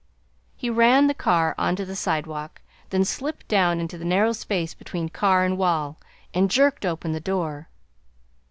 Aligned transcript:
He 0.57 0.67
ran 0.71 1.05
the 1.05 1.13
car 1.13 1.53
on 1.59 1.75
to 1.75 1.85
the 1.85 1.95
sidewalk, 1.95 2.63
then 2.89 3.05
slipped 3.05 3.47
down 3.47 3.79
into 3.79 3.99
the 3.99 4.03
narrow 4.03 4.31
space 4.33 4.73
between 4.73 5.09
car 5.09 5.45
and 5.45 5.59
wall 5.59 5.99
and 6.33 6.49
jerked 6.49 6.87
open 6.87 7.11
the 7.11 7.19
door. 7.19 7.69